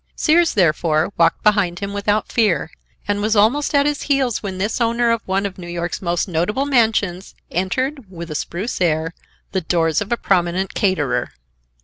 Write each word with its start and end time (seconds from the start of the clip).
Sears, 0.15 0.55
therefore, 0.55 1.13
walked 1.15 1.43
behind 1.43 1.77
him 1.77 1.93
without 1.93 2.31
fear, 2.31 2.71
and 3.07 3.21
was 3.21 3.35
almost 3.35 3.75
at 3.75 3.85
his 3.85 4.01
heels 4.01 4.41
when 4.41 4.57
this 4.57 4.81
owner 4.81 5.11
of 5.11 5.21
one 5.27 5.45
of 5.45 5.59
New 5.59 5.67
York's 5.67 6.01
most 6.01 6.27
notable 6.27 6.65
mansions, 6.65 7.35
entered, 7.51 8.09
with 8.09 8.31
a 8.31 8.33
spruce 8.33 8.81
air, 8.81 9.13
the 9.51 9.61
doors 9.61 10.01
of 10.01 10.11
a 10.11 10.17
prominent 10.17 10.73
caterer. 10.73 11.33